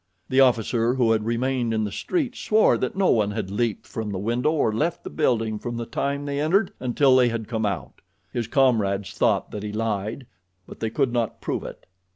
[0.29, 4.09] The officer who had remained in the street swore that no one had leaped from
[4.09, 7.67] the window or left the building from the time they entered until they had come
[7.67, 8.01] out.
[8.33, 10.25] His comrades thought that he lied,
[10.65, 11.85] but they could not prove it.